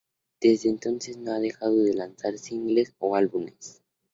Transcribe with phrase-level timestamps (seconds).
[0.41, 3.83] Desde entonces no ha dejado de lanzar singles o álbumes.